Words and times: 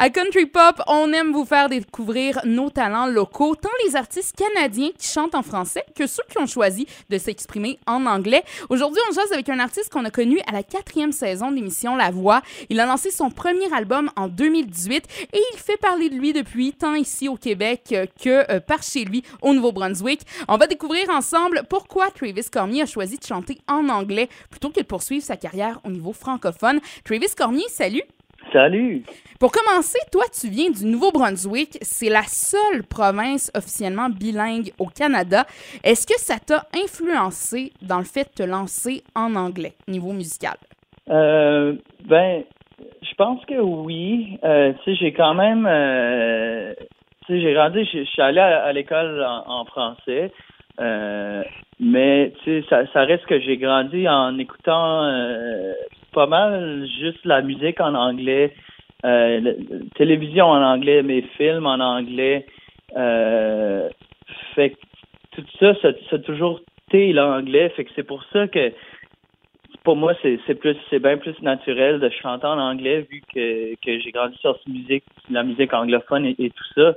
À 0.00 0.10
Country 0.10 0.46
Pop, 0.46 0.80
on 0.86 1.12
aime 1.12 1.32
vous 1.32 1.44
faire 1.44 1.68
découvrir 1.68 2.40
nos 2.44 2.70
talents 2.70 3.08
locaux, 3.08 3.56
tant 3.56 3.68
les 3.84 3.96
artistes 3.96 4.36
canadiens 4.36 4.90
qui 4.96 5.08
chantent 5.08 5.34
en 5.34 5.42
français 5.42 5.84
que 5.96 6.06
ceux 6.06 6.22
qui 6.30 6.38
ont 6.38 6.46
choisi 6.46 6.86
de 7.10 7.18
s'exprimer 7.18 7.80
en 7.84 8.06
anglais. 8.06 8.44
Aujourd'hui, 8.68 9.02
on 9.10 9.12
jase 9.12 9.32
avec 9.32 9.48
un 9.48 9.58
artiste 9.58 9.92
qu'on 9.92 10.04
a 10.04 10.10
connu 10.12 10.38
à 10.46 10.52
la 10.52 10.62
quatrième 10.62 11.10
saison 11.10 11.50
de 11.50 11.56
l'émission 11.56 11.96
La 11.96 12.12
Voix. 12.12 12.42
Il 12.68 12.78
a 12.78 12.86
lancé 12.86 13.10
son 13.10 13.32
premier 13.32 13.74
album 13.74 14.08
en 14.14 14.28
2018 14.28 15.04
et 15.32 15.40
il 15.52 15.58
fait 15.58 15.78
parler 15.78 16.10
de 16.10 16.14
lui 16.14 16.32
depuis 16.32 16.74
tant 16.74 16.94
ici 16.94 17.28
au 17.28 17.34
Québec 17.34 17.92
que 18.22 18.52
euh, 18.52 18.60
par 18.60 18.84
chez 18.84 19.04
lui 19.04 19.24
au 19.42 19.52
Nouveau-Brunswick. 19.52 20.20
On 20.46 20.58
va 20.58 20.68
découvrir 20.68 21.10
ensemble 21.10 21.64
pourquoi 21.68 22.12
Travis 22.12 22.48
Cormier 22.52 22.82
a 22.82 22.86
choisi 22.86 23.18
de 23.18 23.26
chanter 23.26 23.58
en 23.66 23.88
anglais 23.88 24.28
plutôt 24.48 24.70
que 24.70 24.78
de 24.78 24.86
poursuivre 24.86 25.24
sa 25.24 25.36
carrière 25.36 25.80
au 25.82 25.90
niveau 25.90 26.12
francophone. 26.12 26.78
Travis 27.02 27.34
Cormier, 27.36 27.66
salut! 27.68 28.04
Salut! 28.52 29.02
Pour 29.38 29.52
commencer, 29.52 29.98
toi, 30.10 30.24
tu 30.32 30.48
viens 30.48 30.70
du 30.70 30.84
Nouveau-Brunswick. 30.86 31.78
C'est 31.82 32.08
la 32.08 32.22
seule 32.22 32.82
province 32.82 33.50
officiellement 33.54 34.08
bilingue 34.08 34.72
au 34.78 34.86
Canada. 34.86 35.44
Est-ce 35.84 36.06
que 36.06 36.18
ça 36.18 36.38
t'a 36.38 36.64
influencé 36.74 37.72
dans 37.82 37.98
le 37.98 38.04
fait 38.04 38.24
de 38.24 38.44
te 38.44 38.48
lancer 38.48 39.02
en 39.14 39.36
anglais, 39.36 39.74
niveau 39.86 40.12
musical? 40.12 40.56
Euh, 41.10 41.74
ben, 42.06 42.42
je 43.02 43.14
pense 43.16 43.44
que 43.44 43.60
oui. 43.60 44.38
Euh, 44.44 44.72
tu 44.82 44.92
sais, 44.92 44.96
j'ai 44.96 45.12
quand 45.12 45.34
même... 45.34 45.66
Euh, 45.68 46.72
tu 47.26 47.34
sais, 47.34 47.40
j'ai 47.40 47.52
grandi, 47.52 47.84
je 47.84 48.04
suis 48.04 48.22
allé 48.22 48.40
à, 48.40 48.72
l'école 48.72 49.24
en, 49.24 49.64
français. 49.66 50.32
Euh, 50.80 51.42
mais 51.78 52.32
tu 52.42 52.62
sais, 52.62 52.66
ça, 52.68 52.86
ça 52.92 53.04
reste 53.04 53.26
que 53.26 53.38
j'ai 53.40 53.58
grandi 53.58 54.08
en 54.08 54.38
écoutant 54.38 55.06
pas 56.18 56.26
mal 56.26 56.84
juste 57.00 57.24
la 57.24 57.42
musique 57.42 57.80
en 57.80 57.94
anglais, 57.94 58.52
euh, 59.04 59.54
télévision 59.94 60.46
en 60.46 60.62
anglais, 60.74 61.04
mes 61.04 61.22
films 61.36 61.64
en 61.64 61.78
anglais. 61.78 62.44
Euh, 62.96 63.88
fait 64.56 64.74
tout 65.30 65.44
ça, 65.60 65.74
ça, 65.80 65.90
a 66.10 66.18
toujours 66.18 66.60
été 66.88 67.12
l'anglais. 67.12 67.68
Fait 67.76 67.84
que 67.84 67.92
c'est 67.94 68.02
pour 68.12 68.24
ça 68.32 68.48
que 68.48 68.72
pour 69.84 69.94
moi, 69.94 70.12
c'est, 70.22 70.40
c'est 70.44 70.56
plus 70.56 70.76
c'est 70.90 70.98
bien 70.98 71.18
plus 71.18 71.40
naturel 71.40 72.00
de 72.00 72.08
chanter 72.20 72.48
en 72.48 72.58
anglais 72.58 73.06
vu 73.08 73.22
que, 73.32 73.76
que 73.76 74.00
j'ai 74.00 74.10
grandi 74.10 74.36
sur 74.38 74.58
cette 74.58 74.74
musique, 74.74 75.04
la 75.30 75.44
musique 75.44 75.72
anglophone 75.72 76.26
et, 76.26 76.50
tout 76.50 76.70
ça. 76.74 76.94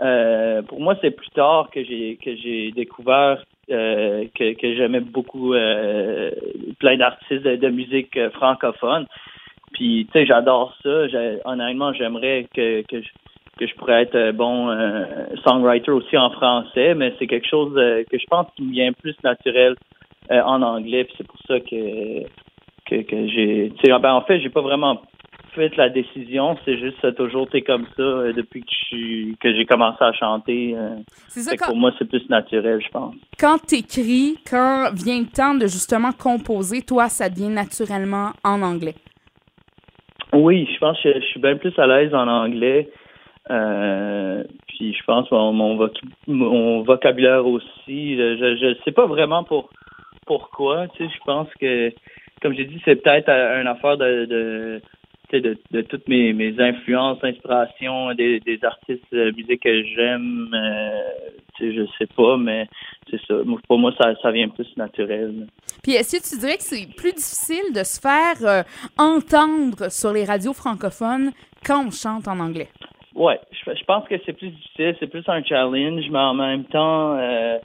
Euh, 0.00 0.62
pour 0.62 0.78
moi, 0.80 0.94
c'est 1.00 1.10
plus 1.10 1.30
tard 1.30 1.70
que 1.72 1.82
j'ai 1.82 2.18
que 2.24 2.36
j'ai 2.36 2.70
découvert 2.70 3.42
euh, 3.70 4.24
que, 4.34 4.54
que 4.54 4.74
j'aimais 4.74 5.00
beaucoup 5.00 5.54
euh, 5.54 6.30
plein 6.78 6.96
d'artistes 6.96 7.42
de, 7.42 7.68
musique 7.68 8.16
euh, 8.16 8.30
francophone. 8.30 9.06
Puis, 9.72 10.06
tu 10.06 10.18
sais, 10.18 10.26
j'adore 10.26 10.74
ça. 10.82 11.06
Honnêtement, 11.44 11.92
j'aimerais 11.92 12.46
que, 12.54 12.82
que, 12.82 13.00
je, 13.00 13.08
que 13.58 13.66
je 13.66 13.74
pourrais 13.76 14.02
être 14.02 14.32
bon 14.32 14.68
songwriter 15.46 15.92
aussi 15.92 16.16
en 16.16 16.30
français, 16.30 16.94
mais 16.94 17.14
c'est 17.18 17.28
quelque 17.28 17.46
chose 17.46 17.72
que 17.74 18.18
je 18.18 18.26
pense 18.28 18.48
qui 18.56 18.62
me 18.62 18.72
vient 18.72 18.92
plus 18.92 19.14
naturel 19.22 19.76
en 20.28 20.62
anglais. 20.62 21.04
Puis 21.04 21.14
c'est 21.18 21.26
pour 21.26 21.38
ça 21.46 21.60
que, 21.60 22.22
que, 22.86 23.02
que 23.02 23.28
j'ai... 23.28 23.72
Ben, 23.84 24.12
en 24.12 24.22
fait, 24.22 24.40
j'ai 24.40 24.50
pas 24.50 24.60
vraiment 24.60 25.00
fait 25.54 25.76
la 25.76 25.88
décision, 25.88 26.56
c'est 26.64 26.78
juste 26.78 26.96
ça 27.00 27.08
a 27.08 27.12
toujours 27.12 27.46
été 27.46 27.62
comme 27.62 27.86
ça 27.96 28.02
euh, 28.02 28.32
depuis 28.32 28.62
que 28.62 29.36
que 29.36 29.54
j'ai 29.54 29.66
commencé 29.66 30.02
à 30.02 30.12
chanter. 30.12 30.74
Euh. 30.76 30.96
c'est 31.28 31.58
Pour 31.58 31.76
moi, 31.76 31.92
c'est 31.98 32.08
plus 32.08 32.28
naturel, 32.28 32.80
je 32.84 32.88
pense. 32.88 33.14
Quand 33.38 33.58
tu 33.66 33.76
écris, 33.76 34.38
quand 34.48 34.90
vient 34.94 35.20
le 35.20 35.26
temps 35.26 35.54
de 35.54 35.66
justement 35.66 36.12
composer, 36.12 36.82
toi, 36.82 37.08
ça 37.08 37.28
devient 37.28 37.48
naturellement 37.48 38.30
en 38.44 38.62
anglais. 38.62 38.94
Oui, 40.32 40.68
je 40.72 40.78
pense 40.78 41.00
que 41.02 41.12
je, 41.12 41.26
suis 41.26 41.40
bien 41.40 41.56
plus 41.56 41.76
à 41.78 41.86
l'aise 41.86 42.14
en 42.14 42.28
anglais. 42.28 42.88
Euh, 43.50 44.44
puis 44.68 44.94
je 44.94 45.04
pense 45.04 45.30
mon, 45.30 45.88
mon, 46.28 46.82
vocabulaire 46.82 47.46
aussi. 47.46 48.16
Je, 48.16 48.68
ne 48.68 48.74
sais 48.84 48.92
pas 48.92 49.06
vraiment 49.06 49.42
pour 49.44 49.70
pourquoi. 50.26 50.86
Tu 50.88 51.04
sais, 51.04 51.12
je 51.12 51.24
pense 51.24 51.48
que, 51.60 51.92
comme 52.40 52.54
j'ai 52.54 52.64
dit, 52.64 52.80
c'est 52.84 52.96
peut-être 52.96 53.28
une 53.28 53.66
affaire 53.66 53.96
de 53.96 54.24
de, 54.26 54.82
de, 55.38 55.82
toutes 55.82 56.08
mes, 56.08 56.32
mes 56.32 56.58
influences, 56.60 57.22
inspirations, 57.22 58.12
des, 58.14 58.40
des 58.40 58.58
artistes 58.64 59.04
de 59.12 59.30
musique 59.36 59.62
que 59.62 59.84
j'aime, 59.84 60.48
euh, 60.54 60.90
je 61.60 61.86
sais 61.98 62.06
pas, 62.16 62.36
mais 62.36 62.66
c'est 63.10 63.20
ça. 63.26 63.34
Pour 63.68 63.78
moi, 63.78 63.92
ça, 64.00 64.14
ça 64.22 64.30
vient 64.30 64.48
plus 64.48 64.68
naturel. 64.76 65.46
Puis 65.82 65.92
est-ce 65.92 66.16
que 66.16 66.34
tu 66.34 66.40
dirais 66.40 66.56
que 66.56 66.62
c'est 66.62 66.86
plus 66.96 67.12
difficile 67.12 67.72
de 67.74 67.84
se 67.84 68.00
faire 68.00 68.36
euh, 68.42 68.62
entendre 68.98 69.90
sur 69.90 70.12
les 70.12 70.24
radios 70.24 70.54
francophones 70.54 71.30
quand 71.64 71.86
on 71.86 71.90
chante 71.90 72.28
en 72.28 72.40
anglais? 72.40 72.68
Ouais, 73.14 73.38
je, 73.52 73.70
je 73.74 73.84
pense 73.84 74.08
que 74.08 74.14
c'est 74.24 74.32
plus 74.32 74.50
difficile, 74.50 74.96
c'est 74.98 75.08
plus 75.08 75.28
un 75.28 75.42
challenge, 75.42 76.04
mais 76.10 76.18
en 76.18 76.34
même 76.34 76.64
temps, 76.64 77.16
euh, 77.18 77.58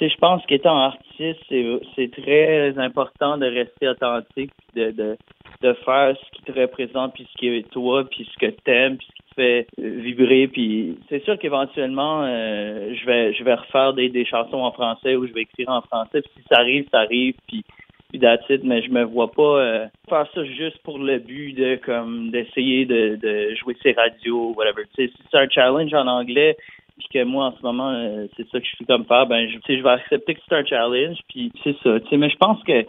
je 0.00 0.16
pense 0.16 0.44
qu'étant 0.46 0.78
artiste, 0.78 1.40
c'est 1.48 2.10
très 2.10 2.78
important 2.78 3.38
de 3.38 3.46
rester 3.46 3.88
authentique, 3.88 4.52
de, 4.74 4.90
de, 4.90 5.16
de 5.64 5.72
faire 5.84 6.14
ce 6.16 6.36
qui 6.36 6.42
te 6.42 6.60
représente, 6.60 7.14
puis 7.14 7.26
ce 7.32 7.38
qui 7.38 7.48
est 7.48 7.70
toi, 7.70 8.04
puis 8.04 8.28
ce 8.30 8.38
que 8.38 8.50
t'aimes, 8.64 8.98
puis 8.98 9.06
ce 9.08 9.14
qui 9.14 9.22
te 9.30 9.34
fait 9.34 9.66
vibrer. 9.78 10.48
Puis 10.48 10.98
c'est 11.08 11.24
sûr 11.24 11.38
qu'éventuellement, 11.38 12.22
euh, 12.24 12.94
je 12.94 13.06
vais 13.06 13.32
je 13.32 13.42
vais 13.42 13.54
refaire 13.54 13.94
des, 13.94 14.10
des 14.10 14.26
chansons 14.26 14.58
en 14.58 14.72
français 14.72 15.16
ou 15.16 15.26
je 15.26 15.32
vais 15.32 15.42
écrire 15.42 15.70
en 15.70 15.80
français. 15.80 16.20
Puis 16.20 16.30
si 16.36 16.42
ça 16.50 16.60
arrive, 16.60 16.86
ça 16.92 17.00
arrive. 17.00 17.34
Puis 17.48 17.64
puis 18.10 18.20
mais 18.62 18.82
je 18.82 18.90
me 18.90 19.02
vois 19.02 19.32
pas 19.32 19.58
euh, 19.58 19.86
faire 20.08 20.26
ça 20.32 20.44
juste 20.44 20.78
pour 20.84 20.98
le 20.98 21.18
but 21.18 21.52
de 21.54 21.76
comme 21.84 22.30
d'essayer 22.30 22.84
de, 22.84 23.16
de 23.16 23.54
jouer 23.56 23.76
ses 23.82 23.92
radios, 23.92 24.54
whatever. 24.56 24.84
Tu 24.94 25.06
sais, 25.06 25.12
si 25.12 25.22
c'est 25.30 25.38
un 25.38 25.48
challenge 25.48 25.92
en 25.94 26.06
anglais, 26.06 26.56
puis 26.98 27.08
que 27.12 27.24
moi 27.24 27.46
en 27.46 27.56
ce 27.56 27.62
moment 27.62 27.90
euh, 27.90 28.26
c'est 28.36 28.46
ça 28.50 28.60
que 28.60 28.66
je 28.66 28.76
suis 28.76 28.84
comme 28.86 29.04
faire, 29.06 29.26
ben 29.26 29.48
je, 29.48 29.58
je 29.66 29.82
vais 29.82 29.90
accepter 29.90 30.34
que 30.34 30.40
c'est 30.48 30.54
un 30.54 30.64
challenge, 30.64 31.18
puis 31.28 31.50
c'est 31.64 31.76
ça. 31.82 31.98
Tu 31.98 32.08
sais, 32.08 32.16
mais 32.16 32.30
je 32.30 32.36
pense 32.36 32.62
que 32.62 32.84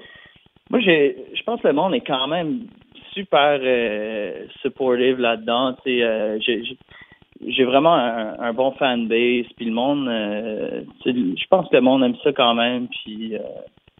moi, 0.71 0.79
je 0.79 1.43
pense 1.45 1.61
que 1.61 1.67
le 1.67 1.73
monde 1.73 1.93
est 1.93 2.01
quand 2.01 2.27
même 2.27 2.67
super 3.13 3.59
euh, 3.61 4.45
supportive 4.61 5.19
là-dedans. 5.19 5.75
Euh, 5.87 6.39
j'ai, 6.41 7.63
vraiment 7.63 7.93
un, 7.93 8.53
bon 8.53 8.71
fanbase, 8.71 9.45
puis 9.55 9.65
le 9.65 9.71
monde, 9.71 10.07
euh, 10.07 10.81
je 11.05 11.47
pense 11.49 11.69
que 11.69 11.75
le 11.75 11.81
monde 11.81 12.03
aime 12.03 12.15
ça 12.23 12.31
quand 12.33 12.55
même, 12.55 12.87
puis 12.87 13.35
euh, 13.35 13.39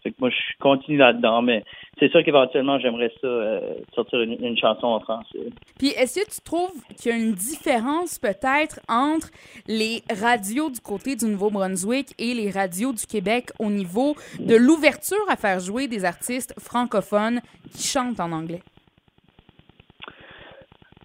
fait 0.06 0.12
que 0.12 0.16
moi, 0.20 0.30
je 0.30 0.58
continue 0.60 0.98
là-dedans, 0.98 1.42
mais 1.42 1.64
c'est 1.98 2.08
sûr 2.10 2.22
qu'éventuellement, 2.22 2.78
j'aimerais 2.78 3.10
ça 3.20 3.26
euh, 3.26 3.74
sortir 3.92 4.20
une, 4.20 4.56
chanson 4.56 4.86
en 4.86 5.00
français. 5.00 5.50
Puis, 5.78 5.88
est-ce 5.88 6.20
que 6.20 6.30
tu 6.32 6.40
trouves 6.44 6.80
qu'il 6.96 7.10
y 7.10 7.14
a 7.14 7.18
une 7.18 7.32
différence 7.32 8.20
peut-être 8.20 8.78
entre 8.88 9.30
les 9.66 10.02
radios 10.14 10.70
du 10.70 10.80
côté 10.80 11.16
du 11.16 11.24
Nouveau-Brunswick 11.26 12.14
et 12.20 12.34
les 12.34 12.50
radios 12.50 12.92
du 12.92 13.04
Québec 13.04 13.50
au 13.58 13.68
niveau 13.68 14.14
de 14.38 14.54
l'ouverture 14.54 15.24
à 15.28 15.34
faire 15.34 15.58
jouer 15.58 15.88
des 15.88 16.04
artistes 16.04 16.54
francophones 16.60 17.40
qui 17.72 17.82
chantent 17.82 18.20
en 18.20 18.30
anglais? 18.30 18.62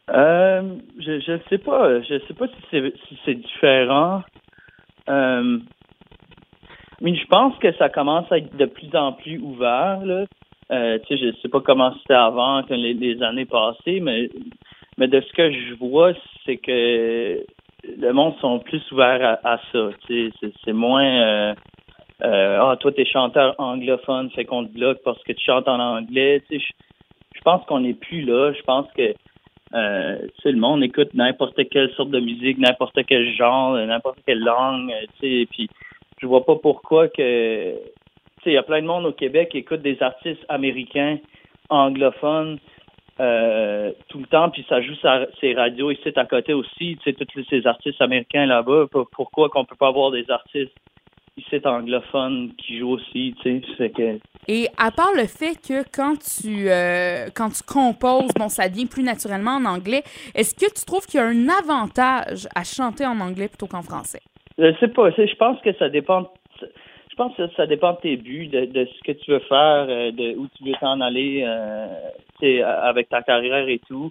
Euh, 0.09 0.75
je 0.99 1.31
ne 1.31 1.39
sais 1.49 1.57
pas. 1.57 2.01
Je 2.01 2.19
sais 2.27 2.33
pas 2.35 2.45
si 2.69 3.17
c'est 3.25 3.33
différent. 3.33 4.21
Euh, 5.09 5.57
mais 7.01 7.15
je 7.15 7.25
pense 7.25 7.57
que 7.57 7.73
ça 7.73 7.89
commence 7.89 8.31
à 8.31 8.37
être 8.37 8.55
de 8.55 8.65
plus 8.65 8.95
en 8.95 9.13
plus 9.13 9.39
ouvert. 9.39 10.05
Là. 10.05 10.25
Euh, 10.71 10.99
tu 10.99 11.17
sais, 11.17 11.17
je 11.17 11.41
sais 11.41 11.49
pas 11.49 11.59
comment 11.59 11.93
c'était 11.97 12.13
avant, 12.13 12.63
que 12.63 12.73
les, 12.73 13.21
années 13.23 13.45
passées, 13.45 13.99
mais 13.99 14.29
mais 14.97 15.07
de 15.07 15.19
ce 15.19 15.33
que 15.33 15.51
je 15.51 15.73
vois, 15.75 16.13
c'est 16.45 16.57
que 16.57 17.43
le 17.83 18.11
monde 18.13 18.35
sont 18.39 18.59
plus 18.59 18.81
ouverts 18.91 19.39
à, 19.43 19.59
ça. 19.71 19.89
Tu 20.05 20.31
sais, 20.39 20.51
c'est 20.63 20.73
moins 20.73 21.03
euh, 21.03 21.55
euh, 22.23 22.59
ah 22.61 22.77
toi 22.79 22.91
t'es 22.91 23.05
chanteur 23.05 23.55
anglophone, 23.57 24.29
fait 24.31 24.45
qu'on 24.45 24.65
te 24.65 24.71
bloque 24.71 24.99
parce 25.03 25.21
que 25.23 25.33
tu 25.33 25.43
chantes 25.43 25.67
en 25.67 25.79
anglais. 25.79 26.41
Tu 26.49 26.59
sais, 26.59 26.65
je, 27.35 27.41
pense 27.41 27.65
qu'on 27.65 27.79
n'est 27.79 27.95
plus 27.95 28.21
là. 28.21 28.53
Je 28.53 28.61
pense 28.61 28.87
que 28.95 29.13
euh, 29.73 30.27
le 30.45 30.57
monde 30.57 30.83
écoute 30.83 31.13
n'importe 31.15 31.67
quelle 31.69 31.91
sorte 31.95 32.11
de 32.11 32.19
musique, 32.19 32.59
n'importe 32.59 32.99
quel 33.07 33.33
genre, 33.33 33.75
n'importe 33.75 34.19
quelle 34.25 34.41
langue. 34.41 34.93
Tu 35.19 35.41
sais, 35.41 35.47
puis 35.49 35.69
je 36.21 36.27
vois 36.27 36.45
pas 36.45 36.55
pourquoi 36.55 37.07
que 37.07 37.75
il 38.45 38.53
y 38.53 38.57
a 38.57 38.63
plein 38.63 38.81
de 38.81 38.87
monde 38.87 39.05
au 39.05 39.11
Québec 39.11 39.49
qui 39.49 39.59
écoute 39.59 39.81
des 39.81 40.01
artistes 40.01 40.43
américains 40.49 41.19
anglophones 41.69 42.59
euh, 43.19 43.91
tout 44.07 44.17
le 44.17 44.25
temps, 44.25 44.49
puis 44.49 44.65
ça 44.67 44.81
joue 44.81 44.95
sa, 44.95 45.27
ses 45.39 45.53
radios 45.53 45.91
ici 45.91 46.09
à 46.15 46.25
côté 46.25 46.53
aussi, 46.53 46.97
tu 47.03 47.11
sais, 47.11 47.13
tous 47.13 47.45
ces 47.49 47.67
artistes 47.67 48.01
américains 48.01 48.47
là-bas. 48.47 48.85
Pourquoi 49.11 49.49
qu'on 49.49 49.63
peut 49.63 49.75
pas 49.75 49.89
avoir 49.89 50.11
des 50.11 50.29
artistes 50.31 50.73
ici 51.37 51.61
anglophones 51.63 52.53
qui 52.57 52.79
jouent 52.79 52.93
aussi, 52.93 53.35
tu 53.41 53.61
sais, 53.77 53.89
que... 53.89 54.17
Et 54.47 54.67
à 54.77 54.89
part 54.89 55.11
le 55.15 55.27
fait 55.27 55.55
que 55.55 55.83
quand 55.95 56.15
tu 56.17 56.69
euh, 56.69 57.27
quand 57.35 57.49
tu 57.49 57.61
composes, 57.61 58.31
bon, 58.35 58.49
ça 58.49 58.69
devient 58.69 58.87
plus 58.87 59.03
naturellement 59.03 59.57
en 59.57 59.65
anglais, 59.65 60.03
est-ce 60.33 60.55
que 60.55 60.71
tu 60.73 60.83
trouves 60.83 61.05
qu'il 61.05 61.19
y 61.19 61.23
a 61.23 61.27
un 61.27 61.47
avantage 61.47 62.47
à 62.55 62.63
chanter 62.63 63.05
en 63.05 63.19
anglais 63.19 63.49
plutôt 63.49 63.67
qu'en 63.67 63.83
français? 63.83 64.21
Je 64.57 64.73
sais 64.79 64.87
pas. 64.89 65.09
Je 65.11 65.35
pense 65.35 65.59
que 65.61 65.73
ça 65.73 65.89
dépend. 65.89 66.31
Je 66.61 67.15
pense 67.15 67.35
que 67.35 67.47
ça 67.55 67.67
dépend 67.67 67.93
de 67.93 67.97
tes 67.99 68.17
buts, 68.17 68.47
de, 68.47 68.85
ce 68.85 69.01
que 69.03 69.11
tu 69.11 69.31
veux 69.31 69.39
faire, 69.39 69.85
euh, 69.89 70.11
de 70.11 70.35
où 70.37 70.47
tu 70.55 70.63
veux 70.63 70.73
t'en 70.79 71.01
aller, 71.01 71.43
euh, 71.45 71.87
avec 72.83 73.09
ta 73.09 73.21
carrière 73.21 73.67
et 73.67 73.79
tout. 73.87 74.09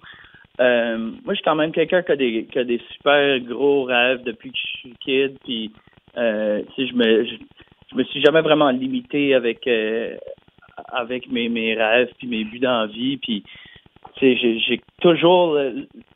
euh, 0.59 0.97
moi, 0.97 1.33
je 1.33 1.35
suis 1.35 1.43
quand 1.43 1.55
même 1.55 1.71
quelqu'un 1.71 2.03
qui 2.03 2.11
a 2.11 2.15
des 2.15 2.45
qui 2.45 2.59
a 2.59 2.63
des 2.63 2.79
super 2.91 3.39
gros 3.41 3.83
rêves 3.83 4.23
depuis 4.23 4.51
que 4.51 4.57
je 4.57 4.77
suis 4.79 4.93
kid. 4.99 5.37
Puis, 5.43 5.71
euh, 6.17 6.61
je 6.77 6.93
me 6.93 7.25
je, 7.25 7.95
me 7.95 8.03
suis 8.05 8.21
jamais 8.21 8.41
vraiment 8.41 8.69
limité 8.69 9.33
avec 9.33 9.65
euh, 9.67 10.15
avec 10.91 11.29
mes 11.31 11.49
mes 11.49 11.73
rêves 11.75 12.11
puis 12.19 12.27
mes 12.27 12.43
buts 12.43 12.59
dans 12.59 12.81
la 12.81 12.87
vie. 12.87 13.17
Puis, 13.17 13.43
j'ai 14.21 14.81
toujours 15.01 15.57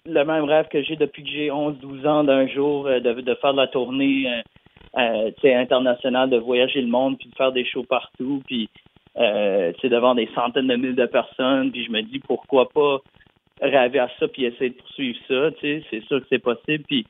même 0.06 0.44
rêve 0.44 0.68
que 0.68 0.82
j'ai 0.84 0.96
depuis 0.96 1.24
que 1.24 1.30
j'ai 1.30 1.50
11-12 1.50 2.08
ans 2.08 2.24
d'un 2.24 2.48
jour 2.48 2.86
de, 2.86 3.00
de 3.00 3.36
faire 3.36 3.54
de 3.54 3.58
la 3.58 3.68
tournée. 3.68 4.28
Euh, 4.98 5.32
international, 5.44 6.30
de 6.30 6.38
voyager 6.38 6.80
le 6.80 6.88
monde, 6.88 7.18
puis 7.18 7.28
de 7.28 7.36
faire 7.36 7.52
des 7.52 7.66
shows 7.66 7.84
partout, 7.84 8.42
puis 8.46 8.70
euh, 9.18 9.74
devant 9.84 10.16
des 10.16 10.30
centaines 10.34 10.68
de 10.68 10.76
milliers 10.76 10.94
de 10.94 11.06
personnes, 11.06 11.72
puis 11.72 11.84
je 11.84 11.92
me 11.92 12.02
dis 12.02 12.20
pourquoi 12.20 12.70
pas 12.70 13.00
rêver 13.62 14.00
à 14.00 14.10
ça 14.20 14.28
puis 14.28 14.46
essayer 14.46 14.70
de 14.70 14.76
poursuivre 14.76 15.18
ça, 15.28 15.50
c'est 15.62 16.04
sûr 16.08 16.22
que 16.22 16.26
c'est 16.30 16.40
possible. 16.40 16.84
Puis 16.88 17.06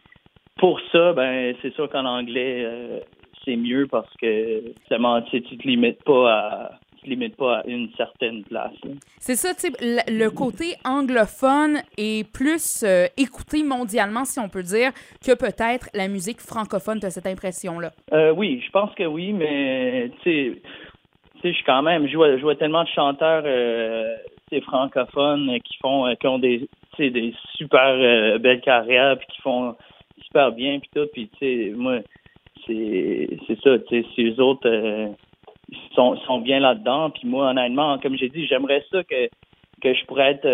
pour 0.58 0.80
ça, 0.92 1.14
ben 1.14 1.56
c'est 1.62 1.74
sûr 1.74 1.90
qu'en 1.90 2.06
anglais 2.06 2.64
euh, 2.66 3.00
c'est 3.44 3.56
mieux 3.56 3.88
parce 3.88 4.12
que 4.18 4.64
seulement 4.90 5.22
tu 5.22 5.42
te 5.42 5.68
limites 5.68 6.04
pas 6.04 6.32
à 6.32 6.72
te 7.06 7.10
limites 7.10 7.36
pas 7.38 7.60
à 7.60 7.68
une 7.68 7.90
certaine 7.96 8.44
place. 8.44 8.74
C'est 9.20 9.36
ça, 9.36 9.54
tu 9.54 9.72
le, 9.82 10.30
côté 10.30 10.76
anglophone 10.84 11.82
est 11.98 12.30
plus 12.32 12.84
euh, 12.84 13.08
écouté 13.18 13.64
mondialement, 13.64 14.26
si 14.26 14.40
on 14.40 14.50
peut 14.50 14.64
dire, 14.64 14.92
que 15.26 15.34
peut-être 15.34 15.90
la 15.94 16.08
musique 16.08 16.42
francophone. 16.42 17.00
Tu 17.00 17.06
as 17.06 17.12
cette 17.12 17.28
impression-là? 17.28 17.92
Euh, 18.14 18.32
oui, 18.32 18.62
je 18.66 18.72
pense 18.72 18.94
que 18.96 19.04
oui, 19.04 19.34
mais 19.34 20.12
tu 20.24 20.30
sais, 20.30 20.62
je 21.44 21.52
suis 21.52 21.64
quand 21.64 21.84
même, 21.84 22.08
je 22.08 22.16
vois, 22.16 22.38
je 22.38 22.42
vois 22.42 22.56
tellement 22.56 22.84
de 22.84 22.90
chanteurs 22.90 23.44
euh, 23.46 24.16
francophones 24.64 25.60
qui 25.64 25.78
font 25.82 26.16
qui 26.16 26.28
ont 26.28 26.40
des 26.40 26.68
des 26.98 27.34
super 27.56 28.40
belles 28.40 28.62
carrières 28.62 29.18
puis 29.18 29.28
qui 29.28 29.42
font 29.42 29.76
super 30.24 30.54
bien 30.54 30.80
puis 30.80 30.90
tout 30.96 31.08
puis 31.12 31.30
tu 31.38 31.40
sais 31.40 31.74
moi 31.76 32.00
c'est 32.66 33.28
ça 33.62 33.78
tu 33.80 34.02
sais 34.02 34.08
si 34.16 34.24
les 34.24 34.40
autres 34.40 34.70
sont 35.96 36.16
sont 36.28 36.40
bien 36.40 36.60
là-dedans. 36.60 37.10
Puis 37.10 37.28
moi 37.28 37.50
honnêtement 37.50 37.98
comme 38.00 38.18
j'ai 38.18 38.30
dit 38.30 38.46
j'aimerais 38.48 38.86
ça 38.92 39.04
que 39.04 39.30
que 39.82 39.94
je 39.94 40.06
pourrais 40.06 40.32
être 40.32 40.48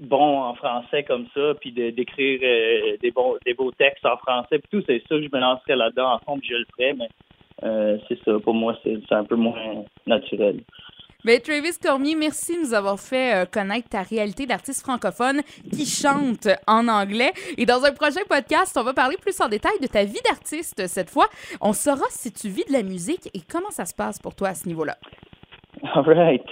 bon 0.00 0.40
en 0.40 0.54
français 0.54 1.02
comme 1.04 1.26
ça 1.34 1.54
puis 1.60 1.72
d'écrire 1.72 2.40
des 3.00 3.10
bons 3.10 3.36
des 3.44 3.54
beaux 3.54 3.70
textes 3.72 4.06
en 4.06 4.16
français 4.16 4.58
puis 4.58 4.68
tout. 4.70 4.82
C'est 4.86 5.02
ça 5.08 5.16
que 5.16 5.22
je 5.22 5.28
me 5.32 5.40
lancerais 5.40 5.76
là-dedans 5.76 6.14
en 6.14 6.18
fond 6.18 6.38
puis 6.38 6.48
je 6.50 6.56
le 6.56 6.66
ferais 6.76 6.94
mais 6.94 7.08
c'est 8.08 8.18
ça. 8.24 8.38
Pour 8.40 8.54
moi 8.54 8.76
c'est 8.82 9.12
un 9.12 9.24
peu 9.24 9.36
moins 9.36 9.84
naturel 10.06 10.60
mais 11.24 11.38
Travis 11.40 11.78
Cormier, 11.82 12.14
merci 12.14 12.56
de 12.56 12.66
nous 12.66 12.74
avoir 12.74 12.98
fait 12.98 13.34
euh, 13.34 13.44
connaître 13.44 13.88
ta 13.88 14.02
réalité 14.02 14.46
d'artiste 14.46 14.82
francophone 14.82 15.42
qui 15.70 15.86
chante 15.86 16.48
en 16.66 16.88
anglais. 16.88 17.32
Et 17.56 17.66
dans 17.66 17.84
un 17.84 17.92
prochain 17.92 18.22
podcast, 18.28 18.76
on 18.78 18.82
va 18.82 18.94
parler 18.94 19.16
plus 19.16 19.40
en 19.40 19.48
détail 19.48 19.78
de 19.80 19.86
ta 19.86 20.04
vie 20.04 20.20
d'artiste 20.24 20.86
cette 20.86 21.10
fois. 21.10 21.28
On 21.60 21.72
saura 21.72 22.06
si 22.10 22.32
tu 22.32 22.48
vis 22.48 22.64
de 22.64 22.72
la 22.72 22.82
musique 22.82 23.28
et 23.34 23.40
comment 23.40 23.70
ça 23.70 23.84
se 23.84 23.94
passe 23.94 24.18
pour 24.18 24.34
toi 24.34 24.48
à 24.48 24.54
ce 24.54 24.66
niveau-là. 24.66 24.96
All 25.94 26.04
right. 26.04 26.44